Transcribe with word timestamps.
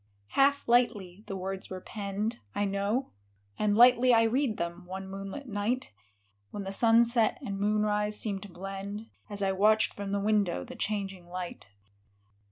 "Half 0.29 0.67
lightly 0.67 1.23
the 1.27 1.35
words 1.37 1.69
were 1.69 1.79
penned, 1.79 2.39
I 2.55 2.65
know, 2.65 3.11
And 3.59 3.77
lightly 3.77 4.11
I 4.15 4.23
read 4.23 4.57
them, 4.57 4.87
one 4.87 5.07
moonlit 5.07 5.47
night, 5.47 5.93
When 6.49 6.63
the 6.63 6.71
sunset 6.71 7.37
and 7.45 7.59
moonrise 7.59 8.19
seemed 8.19 8.41
to 8.41 8.49
blend. 8.51 9.11
As 9.29 9.43
I 9.43 9.51
watched 9.51 9.93
from 9.93 10.11
the 10.11 10.19
window 10.19 10.63
the 10.63 10.75
changing 10.75 11.27
light. 11.29 11.67